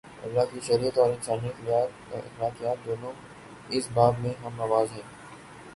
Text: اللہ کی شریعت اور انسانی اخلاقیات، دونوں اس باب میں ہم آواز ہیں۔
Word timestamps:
اللہ 0.23 0.41
کی 0.53 0.59
شریعت 0.59 0.97
اور 0.97 1.09
انسانی 1.09 1.49
اخلاقیات، 2.11 2.85
دونوں 2.85 3.11
اس 3.69 3.89
باب 3.93 4.13
میں 4.19 4.33
ہم 4.45 4.61
آواز 4.61 4.91
ہیں۔ 4.91 5.07